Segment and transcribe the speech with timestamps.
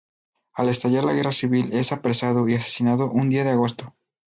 [0.55, 3.95] Al estallar la guerra civil, es apresado y asesinado un día de agosto.